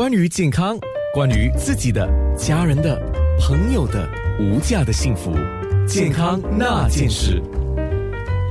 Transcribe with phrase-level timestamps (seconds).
[0.00, 0.78] 关于健康，
[1.12, 2.98] 关于自己的、家人的、
[3.38, 4.08] 朋友的
[4.40, 5.30] 无价的幸福，
[5.86, 7.42] 健康那件事。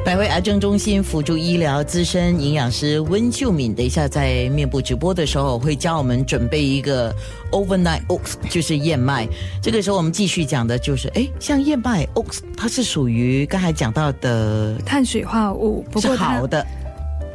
[0.06, 7.12] 百位癌症中心辅助医疗资深营养师温秀敏，等一下在面部直播的时候会教我们准备一个
[7.52, 9.28] overnight oats，就是燕麦。
[9.60, 16.64] 这个时候我们继续讲的就是，哎，像燕麦 oats，它是属于刚才讲到的碳水化合物，是好的。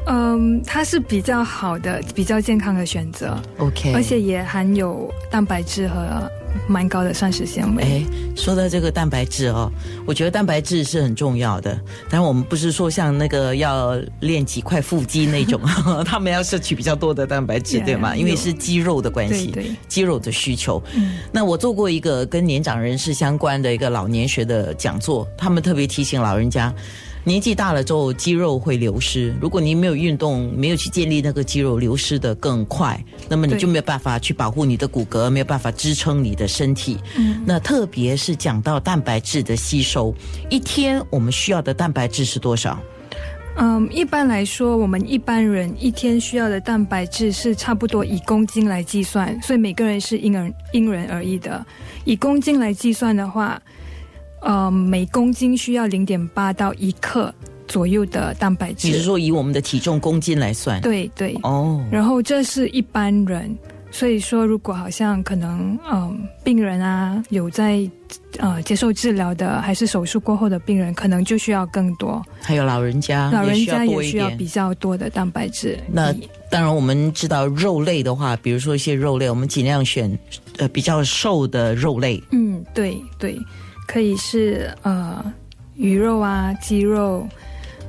[0.07, 3.41] 嗯，它是比较好的、比较健康的选择。
[3.59, 6.30] OK，而且也含有蛋白质和
[6.68, 7.82] 蛮高的膳食纤维。
[7.82, 8.03] 哎，
[8.36, 9.71] 说到这个蛋白质哦，
[10.07, 11.79] 我觉得蛋白质是很重要的。
[12.11, 15.61] 但我们不是说像那个要练几块腹肌那种，
[16.05, 18.14] 他们要摄取比较多的蛋白质，对吗？
[18.14, 20.82] 因为是肌肉的关系，对肌肉的需求。
[20.94, 26.72] 嗯那我做过一个跟年长人士相关的一个老年学的讲座，他们特别提醒老人家。
[27.27, 29.35] 年纪大了之后，肌肉会流失。
[29.41, 36.98] 如果你没有运动，没有去建立那个肌肉，流失的更快，那么你就没有办法去保护你的骨骼，没有办法支撑你的身体。
[37.17, 40.14] 嗯，那特别是讲到蛋白质的吸收，
[40.50, 42.78] 一天我们需要的蛋白质是多少？
[43.56, 51.64] 嗯，一般来说，我们一般人一天需要的蛋白质是差不多以公斤来计算，所以每个人是因人因人而异的。
[52.05, 53.59] 以公斤来计算的话。
[54.45, 57.34] 呃，每公斤需要零点八到一克
[57.67, 58.87] 左右的蛋白质。
[58.87, 60.81] 你是说以我们的体重公斤来算？
[60.83, 61.34] 对对。
[61.42, 61.83] 哦。
[61.91, 63.56] 然后这是一般人，
[63.91, 67.89] 所以说如果好像可能，嗯，病人啊有在
[68.39, 72.22] 呃接受治疗的，还是手术过后的病人，可能就需要更多。
[72.42, 75.78] 还有老人家，老人家也需要比较多的蛋白质。
[75.91, 76.12] 那
[76.50, 80.19] 当然，我们知道肉类的话，比如说一些肉类，我们尽量选
[80.59, 82.22] 呃比较瘦的肉类。
[82.31, 83.39] 嗯，对对。
[83.86, 85.24] 可以是呃
[85.77, 87.27] 鱼肉啊、鸡肉、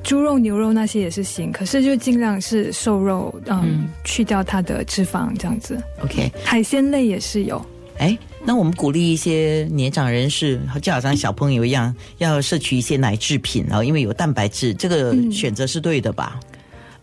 [0.03, 5.81] 猪肉、牛肉那些也是行，可是就尽量是瘦肉，嗯，去掉它的脂肪这样子。
[6.03, 7.63] OK，海鲜类也是有。
[7.97, 16.39] 哎，那我们鼓励一些年长人士，就好像小朋友一样，要摄取一些奶制品啊，因为有蛋白质，这个选择是对的吧？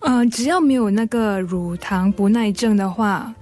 [0.01, 3.33] 嗯，只要没有那个乳糖不耐症的话。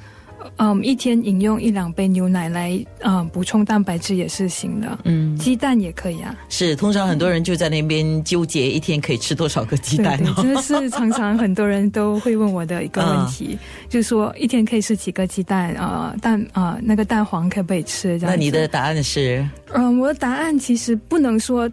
[0.56, 4.98] 嗯，一天饮用一两杯牛奶来嗯补充蛋白质也是行的。
[5.04, 6.34] 嗯，鸡蛋也可以啊。
[6.48, 10.18] 是，通常很多人就在那边纠结一天可以吃多少个鸡蛋。
[10.22, 13.58] 对，这是常常很多人都会问我的一个问题，
[13.88, 16.14] 就是说一天可以吃几个鸡蛋啊？
[16.20, 18.18] 蛋啊，那个蛋黄可不可以吃？
[18.22, 19.46] 那你的答案是？
[19.72, 21.70] 嗯，我的答案其实不能说。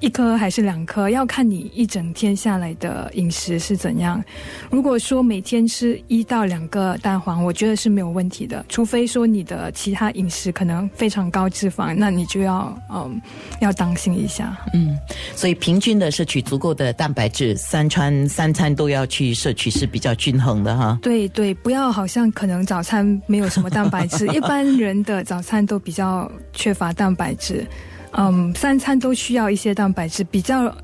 [0.00, 4.22] 一颗还是两颗，要看你一整天下来的饮食是怎样。
[4.70, 8.64] 如果说每天吃一到两个蛋黄，我觉得是没有问题的。
[8.68, 13.20] 除非说你的其他饮食可能非常高脂肪，那你就要嗯
[13.60, 14.56] 要当心一下。
[14.72, 14.98] 嗯，
[15.36, 20.98] 所以平均的摄取足够的蛋白质，三餐三餐都要去摄取是比较均衡的哈。
[21.02, 27.66] 对对，不要好像可能早餐没有什么蛋白质， 一般人的早餐都比较缺乏蛋白质。
[28.12, 30.74] 嗯，三餐都需要一些蛋白质，比较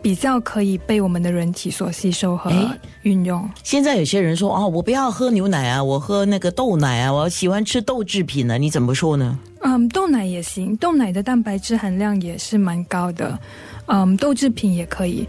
[0.00, 2.50] 比较可以被我们的人体所吸收和
[3.02, 3.48] 运用。
[3.62, 9.38] 现在有些人说哦，我不要喝牛奶啊，我喝那个豆奶啊，我喜欢吃豆制品呢，你怎么说呢？
[9.62, 13.38] 嗯，豆奶也行，豆奶的蛋白质含量也是蛮高的。
[13.86, 15.26] 嗯，豆制品也可以。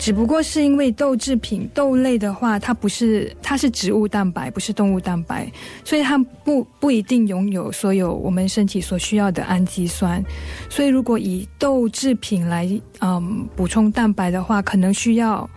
[0.00, 5.46] 只不过是因为豆制品、豆类的话，它不是它是植物蛋白，不是动物蛋白，
[5.84, 10.24] 所以它不不一定拥有所有我们身体所需要的氨基酸。
[10.70, 12.66] 所以如果以豆制品来
[13.00, 15.48] 嗯补充蛋白的话，可能需要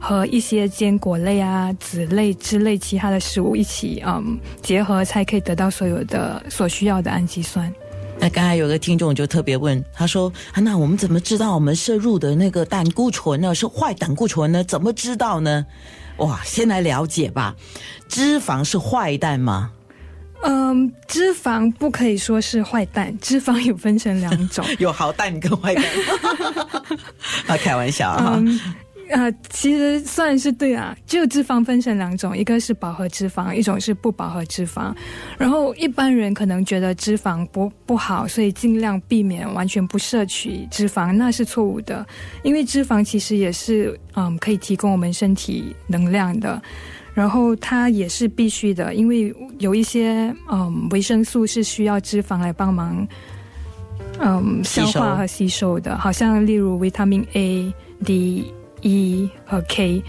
[0.00, 7.72] 和一些坚果类啊、籽类之类其他的食物一起嗯结合，才可以得到所有的所需要的氨基酸。
[8.20, 14.62] 那刚才有个听众就特别问，他说：“啊，那我们怎么知道我们摄入的那个胆固醇呢是坏胆固醇呢？
[14.64, 15.64] 怎么知道呢？”
[16.18, 17.54] 哇，先来了解吧。
[18.08, 19.70] 脂肪是坏蛋吗？
[20.42, 25.84] 嗯，脂肪不可以说是坏蛋，脂肪有分成两种， 有好蛋跟坏蛋。
[27.46, 28.42] 啊，开玩笑啊。
[29.10, 34.94] 呃，其实算是对啊，就脂肪分成两种，一个是饱和脂肪，一种是不饱和脂肪。
[35.38, 42.06] 然后一般人可能觉得脂肪不不好，所以尽量避免完全不摄取脂肪，那是错误的。
[42.42, 46.60] 因为脂肪其实也是嗯可以提供我们身体能量的，
[47.14, 53.08] 然后它也是必须的，因为有一些嗯维生素是需要脂肪来帮忙
[54.20, 57.72] 嗯消化和吸收的，好像例如维他命 A、
[58.04, 58.52] D。
[58.88, 60.02] E 和 K，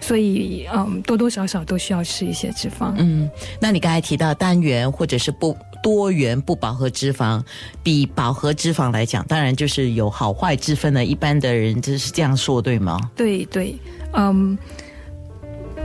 [0.00, 2.92] 所以嗯，多多少少都需要吃一些脂肪。
[2.96, 7.42] 嗯，那你刚才提到单元或者是不多元不饱和脂肪，
[7.82, 11.04] 比饱和脂肪来讲，当然就是有好坏之分的。
[11.04, 12.98] 一般的人就是这样说，对吗？
[13.14, 13.76] 对对，
[14.12, 14.56] 嗯，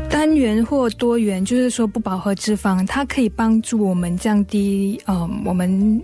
[0.10, 6.02] 单元或多元，就是说不饱和脂肪，它可以帮助我们降低，嗯，我们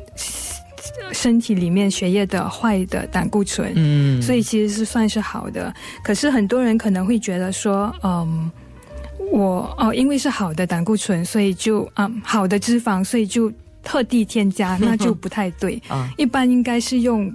[1.11, 5.73] 身体里面血液的坏的胆固醇，嗯，所以其实是算是好的。
[6.03, 8.51] 可是很多人可能会觉得说，嗯，
[9.31, 13.51] 我哦，因为是好的胆固醇，所以就嗯，好的脂肪，所以就
[13.83, 16.09] 特地添加， 那就不太对啊。
[16.17, 17.31] 一般应该是用。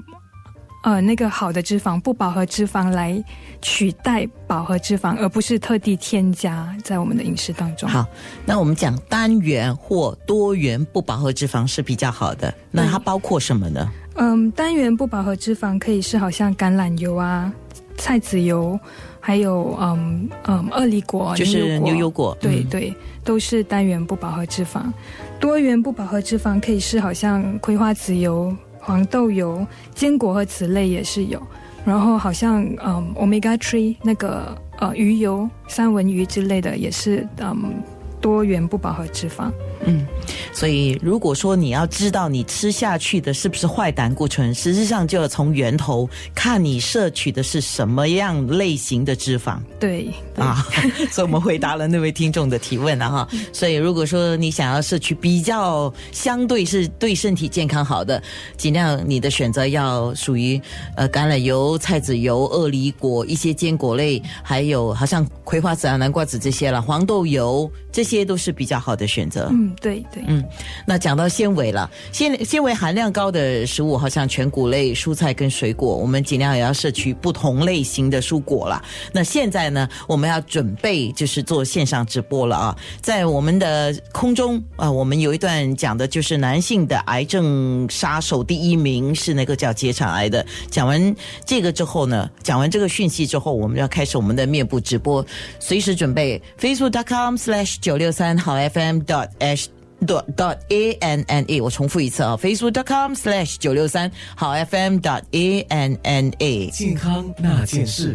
[0.83, 3.23] 呃，那个好的脂肪不饱和脂肪来
[3.61, 7.87] 取代饱和脂肪，而不是特地添加在我们的饮食当中。
[7.87, 8.07] 好，
[8.47, 12.53] 那我们讲单元或多元不饱和脂肪是比较好的。
[12.71, 13.93] 那它包括什么呢？
[14.15, 17.53] 嗯，单元不饱和脂肪可以是好像橄榄油啊、
[17.99, 18.79] 菜籽油，
[19.21, 22.35] 还有嗯嗯二里果，就是牛油果。
[22.41, 24.91] 对对，都是单元不饱和脂肪。
[25.39, 28.57] 多元不饱和脂肪可以是好像葵花籽油。
[28.81, 31.41] 黄豆油、坚果和此类也是有，
[31.85, 37.75] 然后好像嗯，omega three 那个呃鱼油、三文鱼之类的也是嗯
[38.21, 39.51] 多元不饱和脂肪。
[39.87, 40.07] 嗯，
[40.53, 49.59] 所以如果说你要知道你吃下去的是不是坏胆固醇，实际上就要从源头看你摄取的是什么样类型的脂肪。
[49.79, 50.67] 对啊，
[51.11, 53.29] 所以我们回答了那位听众的提问了哈。
[53.55, 58.23] 所以如果说你想要摄取比较相对是对身体健康好的，
[58.59, 60.61] 尽量你的选择要属于
[60.95, 69.49] 呃橄榄油、菜籽油、鳄梨果一些坚果类，还有好像葵花籽啊、南瓜籽这些了，黄豆油这些都是比较好的选择。
[69.51, 69.75] 嗯。
[69.81, 70.45] 对对，嗯，
[70.87, 78.83] 那讲到纤维了，纤纤维含量高的食物，好像全谷类、蔬菜跟水果，我们尽量也要摄取不同类型的蔬果了。
[79.11, 90.45] 那现在呢，我们要准备就是做线上直播了啊，在我们的空中啊，我们有一段讲的就是男性的癌症杀手第一名是那个叫结肠癌的。
[90.71, 91.17] 讲完
[91.47, 95.25] 这个之后呢，讲完这个讯息之后，我们要开始我们的面部直播，
[95.59, 99.69] 随时准备 facebook.com/slash 九六三好 FM dot h
[100.07, 108.09] dot dot a n n a，我重复一次啊，facebook.com slash 九六三好 fm dot a n n a，健康那件事。